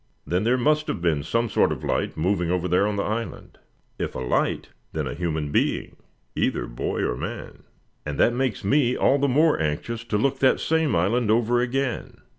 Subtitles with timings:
[0.25, 3.59] Then there must have been some sort of light moving over there on the island.
[3.99, 5.95] If a light, then a human being,
[6.35, 7.65] either boy or man.
[8.03, 12.17] And that makes me all the more anxious to look that same island over again.